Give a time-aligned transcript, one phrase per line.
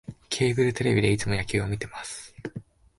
[0.31, 2.33] ケーブルテレビでいつも野球を観てます